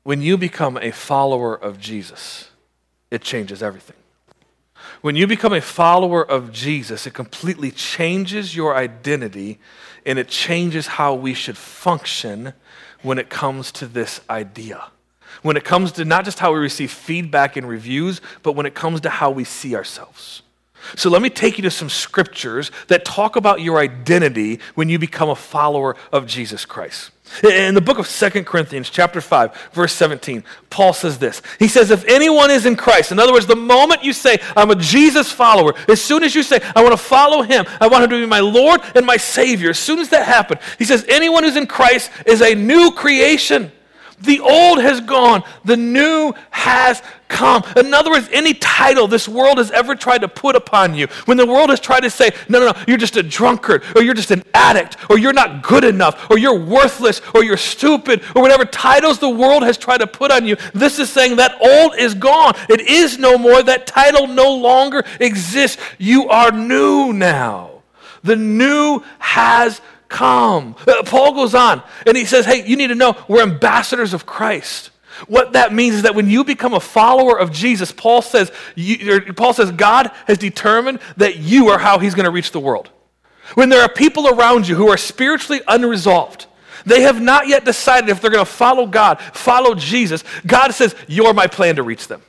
[0.04, 2.50] when you become a follower of Jesus,
[3.12, 3.98] it changes everything.
[5.02, 9.60] When you become a follower of Jesus, it completely changes your identity
[10.06, 12.54] and it changes how we should function
[13.02, 14.92] when it comes to this idea.
[15.42, 18.74] When it comes to not just how we receive feedback and reviews, but when it
[18.74, 20.42] comes to how we see ourselves.
[20.96, 25.00] So let me take you to some scriptures that talk about your identity when you
[25.00, 27.12] become a follower of Jesus Christ.
[27.44, 31.42] In the book of Second Corinthians, chapter 5, verse 17, Paul says this.
[31.58, 34.70] He says, If anyone is in Christ, in other words, the moment you say, I'm
[34.70, 38.04] a Jesus follower, as soon as you say, I want to follow him, I want
[38.04, 41.04] him to be my Lord and my Savior, as soon as that happens, he says,
[41.10, 43.72] Anyone who's in Christ is a new creation.
[44.22, 47.64] The old has gone, the new has come.
[47.76, 51.38] In other words, any title this world has ever tried to put upon you, when
[51.38, 54.14] the world has tried to say, no, no, no, you're just a drunkard, or you're
[54.14, 58.42] just an addict, or you're not good enough, or you're worthless, or you're stupid, or
[58.42, 61.96] whatever titles the world has tried to put on you, this is saying that old
[61.98, 62.54] is gone.
[62.70, 63.64] It is no more.
[63.64, 65.82] That title no longer exists.
[65.98, 67.82] You are new now.
[68.24, 70.76] The new has come.
[70.88, 74.26] Uh, Paul goes on and he says, Hey, you need to know we're ambassadors of
[74.26, 74.92] Christ.
[75.28, 79.34] What that means is that when you become a follower of Jesus, Paul says, you,
[79.34, 82.90] Paul says God has determined that you are how he's going to reach the world.
[83.54, 86.48] When there are people around you who are spiritually unresolved,
[86.86, 90.24] they have not yet decided if they're going to follow God, follow Jesus.
[90.46, 92.22] God says, You're my plan to reach them.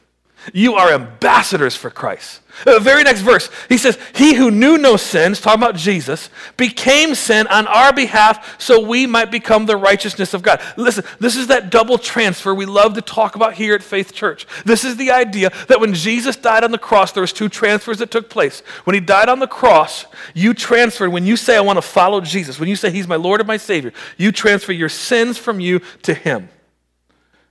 [0.52, 2.40] You are ambassadors for Christ.
[2.64, 7.14] The very next verse, he says, He who knew no sins, talking about Jesus, became
[7.14, 10.62] sin on our behalf so we might become the righteousness of God.
[10.76, 14.46] Listen, this is that double transfer we love to talk about here at Faith Church.
[14.64, 17.98] This is the idea that when Jesus died on the cross, there was two transfers
[17.98, 18.60] that took place.
[18.84, 22.22] When he died on the cross, you transferred, when you say, I want to follow
[22.22, 25.60] Jesus, when you say, He's my Lord and my Savior, you transfer your sins from
[25.60, 26.48] you to Him.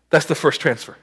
[0.09, 0.97] That's the first transfer.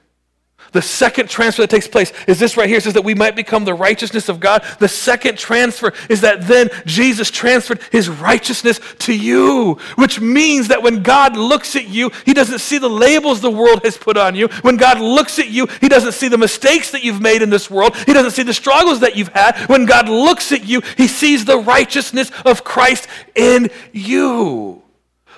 [0.72, 2.78] The second transfer that takes place is this right here.
[2.78, 4.64] It says that we might become the righteousness of God.
[4.78, 10.82] The second transfer is that then Jesus transferred his righteousness to you, which means that
[10.82, 14.34] when God looks at you, he doesn't see the labels the world has put on
[14.34, 14.48] you.
[14.62, 17.70] When God looks at you, he doesn't see the mistakes that you've made in this
[17.70, 17.94] world.
[17.96, 19.56] He doesn't see the struggles that you've had.
[19.68, 24.82] When God looks at you, he sees the righteousness of Christ in you.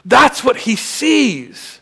[0.05, 1.81] That's what he sees.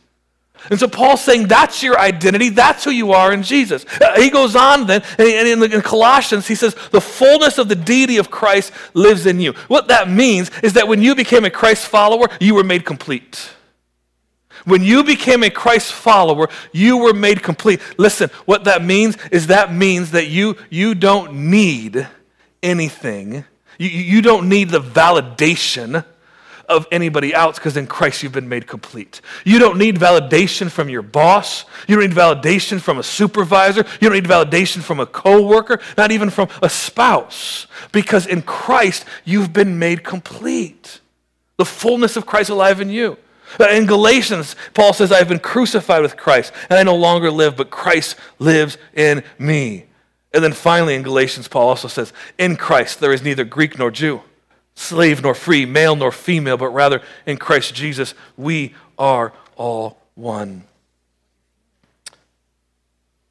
[0.71, 2.49] And so Paul's saying that's your identity.
[2.49, 3.85] That's who you are in Jesus.
[4.01, 8.19] Uh, he goes on then, and in, Colossians, he says, the fullness of the deity
[8.19, 9.53] of Christ lives in you.
[9.69, 13.51] What that means is that when you became a Christ follower, you were made complete.
[14.65, 17.81] When you became a Christ follower, you were made complete.
[17.99, 22.07] Listen, what that means is that means that you, you don't need
[22.63, 23.45] anything.
[23.79, 26.05] You, you don't need the validation
[26.69, 29.21] of anybody else because in Christ you've been made complete.
[29.45, 31.65] You don't need validation from your boss.
[31.87, 33.85] You don't need validation from a supervisor.
[34.01, 39.05] You don't need validation from a coworker, not even from a spouse, because in Christ
[39.25, 41.01] you've been made complete.
[41.57, 43.19] The fullness of Christ alive in you.
[43.61, 47.31] Uh, in Galatians, Paul says, I have been crucified with Christ, and I no longer
[47.31, 49.85] live, but Christ lives in me.
[50.33, 53.91] And then finally in Galatians, Paul also says, In Christ there is neither Greek nor
[53.91, 54.23] Jew
[54.75, 60.65] slave nor free, male nor female, but rather in Christ Jesus, we are all one.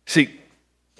[0.05, 0.39] See,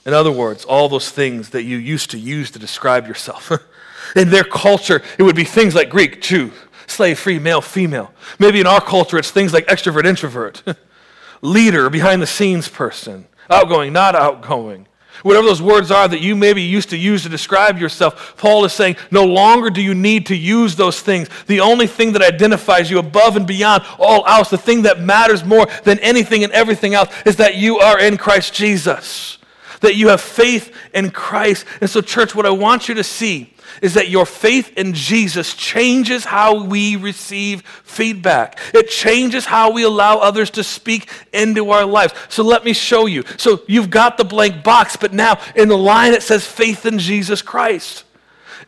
[0.06, 3.51] in other words, all those things that you used to use to describe yourself.
[4.15, 6.51] in their culture, it would be things like Greek, Jew,
[6.88, 8.12] slave, free, male, female.
[8.39, 10.63] Maybe in our culture, it's things like extrovert, introvert,
[11.41, 14.88] leader, behind the scenes person, outgoing, not outgoing,
[15.23, 18.73] Whatever those words are that you maybe used to use to describe yourself, Paul is
[18.73, 21.29] saying no longer do you need to use those things.
[21.47, 25.43] The only thing that identifies you above and beyond all else, the thing that matters
[25.43, 29.38] more than anything and everything else, is that you are in Christ Jesus,
[29.81, 31.65] that you have faith in Christ.
[31.81, 33.50] And so, church, what I want you to see
[33.81, 38.60] is that your faith in Jesus changes how we receive feedback.
[38.73, 42.13] It changes how we allow others to speak into our lives.
[42.29, 43.23] So let me show you.
[43.38, 46.99] So you've got the blank box, but now in the line it says faith in
[46.99, 48.05] Jesus Christ.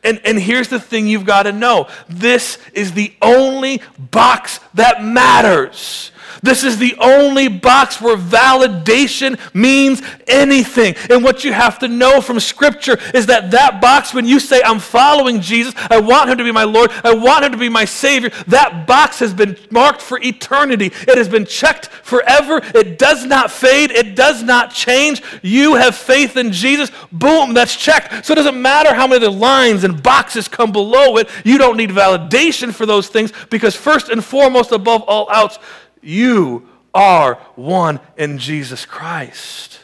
[0.04, 5.04] And, and here's the thing you've got to know this is the only box that
[5.04, 6.12] matters.
[6.42, 10.96] This is the only box where validation means anything.
[11.10, 14.62] And what you have to know from Scripture is that that box, when you say,
[14.64, 17.70] I'm following Jesus, I want him to be my Lord, I want him to be
[17.70, 20.88] my Savior, that box has been marked for eternity.
[20.88, 22.62] It has been checked forever.
[22.76, 25.22] It does not fade, it does not change.
[25.42, 26.92] You have faith in Jesus.
[27.12, 28.26] Boom, that's checked.
[28.26, 31.30] So it doesn't matter how many lines and boxes come below it.
[31.44, 35.60] You don't need validation for those things because, first and foremost, above all else,
[36.04, 39.80] you are one in Jesus Christ.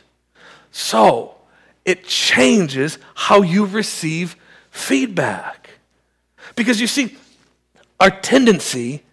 [0.71, 1.35] So,
[1.85, 4.35] it changes how you receive
[4.69, 5.69] feedback.
[6.55, 7.17] Because you see,
[7.99, 9.03] our tendency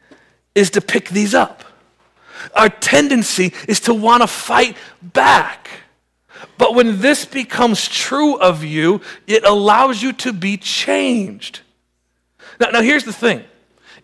[0.55, 1.64] is to pick these up.
[2.55, 5.69] Our tendency is to want to fight back.
[6.59, 11.61] But when this becomes true of you, it allows you to be changed.
[12.61, 13.45] Now, now here's the thing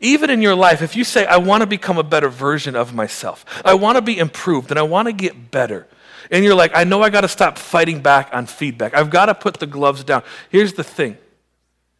[0.03, 2.93] even in your life, if you say, I want to become a better version of
[2.93, 5.87] myself, I want to be improved, and I want to get better,
[6.31, 8.95] and you're like, I know I got to stop fighting back on feedback.
[8.95, 10.23] I've got to put the gloves down.
[10.51, 11.17] Here's the thing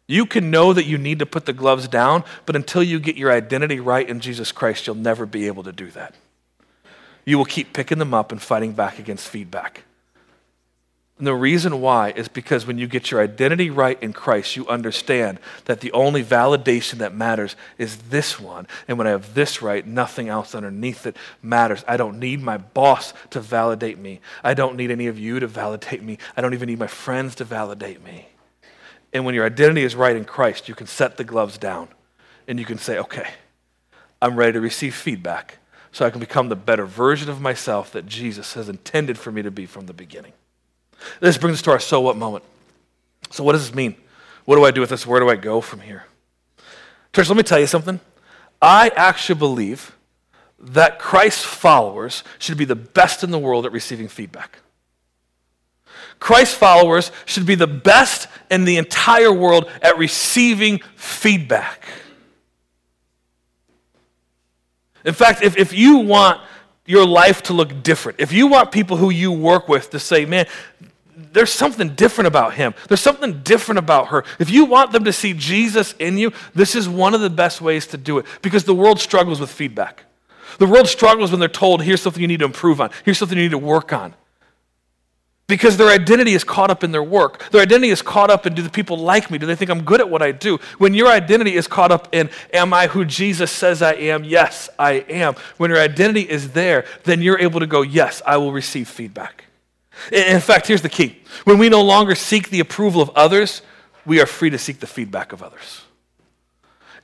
[0.07, 3.15] you can know that you need to put the gloves down, but until you get
[3.15, 6.15] your identity right in Jesus Christ, you'll never be able to do that.
[7.25, 9.83] You will keep picking them up and fighting back against feedback.
[11.23, 14.67] And the reason why is because when you get your identity right in Christ, you
[14.67, 18.67] understand that the only validation that matters is this one.
[18.89, 21.85] And when I have this right, nothing else underneath it matters.
[21.87, 24.19] I don't need my boss to validate me.
[24.43, 26.17] I don't need any of you to validate me.
[26.35, 28.27] I don't even need my friends to validate me.
[29.13, 31.87] And when your identity is right in Christ, you can set the gloves down
[32.49, 33.29] and you can say, okay,
[34.21, 35.59] I'm ready to receive feedback
[35.93, 39.41] so I can become the better version of myself that Jesus has intended for me
[39.41, 40.33] to be from the beginning.
[41.19, 42.43] This brings us to our so what moment.
[43.31, 43.95] So, what does this mean?
[44.45, 45.07] What do I do with this?
[45.07, 46.05] Where do I go from here?
[47.13, 47.99] Church, let me tell you something.
[48.61, 49.95] I actually believe
[50.59, 54.59] that Christ's followers should be the best in the world at receiving feedback.
[56.19, 61.85] Christ's followers should be the best in the entire world at receiving feedback.
[65.03, 66.39] In fact, if, if you want
[66.85, 70.25] your life to look different, if you want people who you work with to say,
[70.25, 70.47] man,
[71.15, 72.73] there's something different about him.
[72.87, 74.23] There's something different about her.
[74.39, 77.61] If you want them to see Jesus in you, this is one of the best
[77.61, 80.03] ways to do it because the world struggles with feedback.
[80.59, 83.37] The world struggles when they're told, here's something you need to improve on, here's something
[83.37, 84.13] you need to work on.
[85.47, 87.51] Because their identity is caught up in their work.
[87.51, 89.37] Their identity is caught up in do the people like me?
[89.37, 90.57] Do they think I'm good at what I do?
[90.77, 94.23] When your identity is caught up in am I who Jesus says I am?
[94.23, 95.35] Yes, I am.
[95.57, 99.43] When your identity is there, then you're able to go, yes, I will receive feedback.
[100.11, 103.61] In fact, here's the key when we no longer seek the approval of others,
[104.05, 105.81] we are free to seek the feedback of others.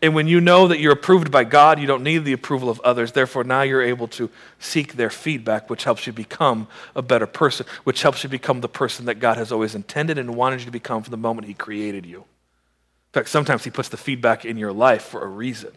[0.01, 2.79] And when you know that you're approved by God, you don't need the approval of
[2.81, 3.11] others.
[3.11, 7.65] Therefore, now you're able to seek their feedback, which helps you become a better person,
[7.83, 10.71] which helps you become the person that God has always intended and wanted you to
[10.71, 12.19] become from the moment He created you.
[12.19, 15.71] In fact, sometimes He puts the feedback in your life for a reason.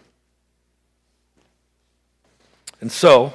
[2.81, 3.33] And so,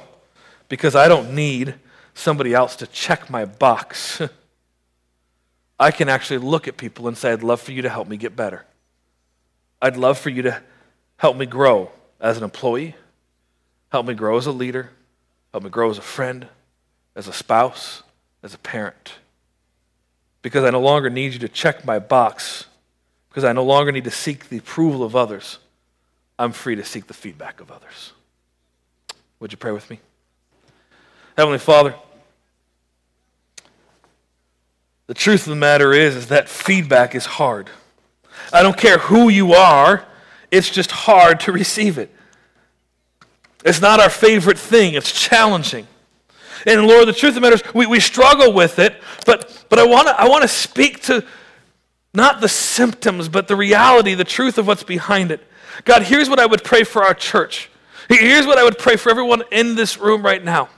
[0.70, 1.74] because I don't need
[2.18, 4.20] somebody else to check my box,
[5.80, 8.16] I can actually look at people and say, I'd love for you to help me
[8.16, 8.64] get better.
[9.80, 10.60] I'd love for you to
[11.16, 11.90] help me grow
[12.20, 12.96] as an employee,
[13.90, 14.90] help me grow as a leader,
[15.52, 16.48] help me grow as a friend,
[17.14, 18.02] as a spouse,
[18.42, 19.14] as a parent.
[20.42, 22.66] Because I no longer need you to check my box,
[23.28, 25.58] because I no longer need to seek the approval of others.
[26.38, 28.12] I'm free to seek the feedback of others.
[29.38, 30.00] Would you pray with me?
[31.36, 31.94] Heavenly Father,
[35.08, 37.70] the truth of the matter is, is that feedback is hard.
[38.52, 40.06] I don't care who you are,
[40.50, 42.14] it's just hard to receive it.
[43.64, 45.86] It's not our favorite thing, it's challenging.
[46.66, 49.78] And Lord, the truth of the matter is, we, we struggle with it, but, but
[49.78, 51.24] I want to I wanna speak to
[52.12, 55.40] not the symptoms, but the reality, the truth of what's behind it.
[55.84, 57.70] God, here's what I would pray for our church.
[58.08, 60.68] Here's what I would pray for everyone in this room right now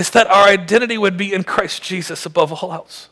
[0.00, 3.10] is that our identity would be in Christ Jesus above all else.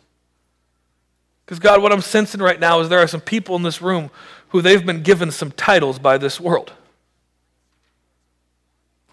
[1.45, 4.11] Because, God, what I'm sensing right now is there are some people in this room
[4.49, 6.73] who they've been given some titles by this world.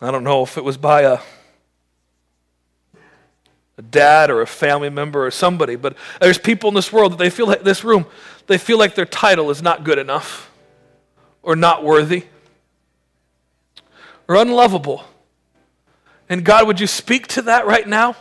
[0.01, 1.19] I don't know if it was by a,
[3.77, 7.17] a dad or a family member or somebody, but there's people in this world that
[7.17, 8.05] they feel like this room,
[8.47, 10.49] they feel like their title is not good enough
[11.43, 12.23] or not worthy
[14.29, 15.03] or unlovable.
[16.29, 18.15] And God, would you speak to that right now?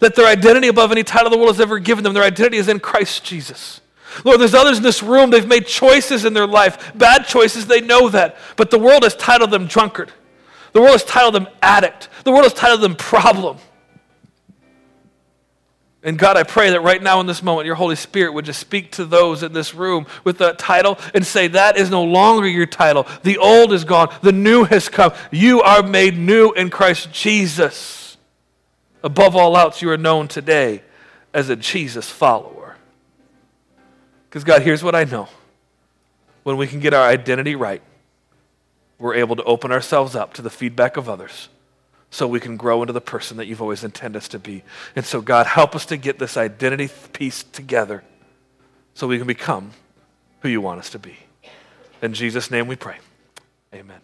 [0.00, 2.68] That their identity above any title the world has ever given them, their identity is
[2.68, 3.80] in Christ Jesus.
[4.24, 7.80] Lord, there's others in this room, they've made choices in their life, bad choices, they
[7.80, 8.36] know that.
[8.56, 10.12] But the world has titled them drunkard.
[10.72, 12.08] The world has titled them addict.
[12.24, 13.58] The world has titled them problem.
[16.04, 18.60] And God, I pray that right now in this moment, your Holy Spirit would just
[18.60, 22.46] speak to those in this room with that title and say, That is no longer
[22.46, 23.06] your title.
[23.22, 25.14] The old is gone, the new has come.
[25.30, 28.18] You are made new in Christ Jesus.
[29.02, 30.82] Above all else, you are known today
[31.32, 32.76] as a Jesus follower.
[34.28, 35.28] Because, God, here's what I know
[36.42, 37.80] when we can get our identity right,
[38.98, 41.48] we're able to open ourselves up to the feedback of others
[42.14, 44.62] so we can grow into the person that you've always intended us to be.
[44.94, 48.04] And so, God, help us to get this identity piece together
[48.94, 49.72] so we can become
[50.40, 51.16] who you want us to be.
[52.00, 52.98] In Jesus' name we pray.
[53.74, 53.98] Amen.